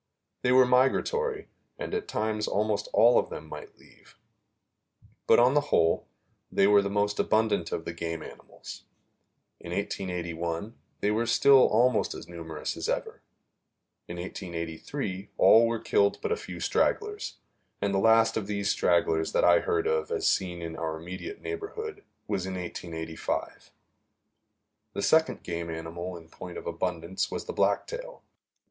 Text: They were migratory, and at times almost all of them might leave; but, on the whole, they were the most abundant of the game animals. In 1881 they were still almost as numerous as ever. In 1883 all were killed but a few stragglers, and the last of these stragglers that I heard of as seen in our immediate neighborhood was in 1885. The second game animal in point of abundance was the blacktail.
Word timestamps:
They 0.41 0.51
were 0.51 0.65
migratory, 0.65 1.47
and 1.77 1.93
at 1.93 2.07
times 2.07 2.47
almost 2.47 2.89
all 2.91 3.19
of 3.19 3.29
them 3.29 3.47
might 3.47 3.77
leave; 3.77 4.17
but, 5.27 5.37
on 5.37 5.53
the 5.53 5.67
whole, 5.69 6.07
they 6.51 6.65
were 6.65 6.81
the 6.81 6.89
most 6.89 7.19
abundant 7.19 7.71
of 7.71 7.85
the 7.85 7.93
game 7.93 8.23
animals. 8.23 8.85
In 9.59 9.71
1881 9.71 10.73
they 11.01 11.11
were 11.11 11.27
still 11.27 11.67
almost 11.69 12.15
as 12.15 12.27
numerous 12.27 12.75
as 12.75 12.89
ever. 12.89 13.21
In 14.07 14.17
1883 14.17 15.29
all 15.37 15.67
were 15.67 15.77
killed 15.77 16.17
but 16.19 16.31
a 16.31 16.35
few 16.35 16.59
stragglers, 16.59 17.37
and 17.79 17.93
the 17.93 17.99
last 17.99 18.35
of 18.37 18.47
these 18.47 18.71
stragglers 18.71 19.33
that 19.33 19.43
I 19.45 19.59
heard 19.59 19.85
of 19.85 20.09
as 20.09 20.25
seen 20.25 20.63
in 20.63 20.75
our 20.75 20.97
immediate 20.99 21.43
neighborhood 21.43 22.03
was 22.27 22.47
in 22.47 22.55
1885. 22.55 23.69
The 24.93 25.03
second 25.03 25.43
game 25.43 25.69
animal 25.69 26.17
in 26.17 26.27
point 26.27 26.57
of 26.57 26.65
abundance 26.65 27.29
was 27.29 27.45
the 27.45 27.53
blacktail. 27.53 28.23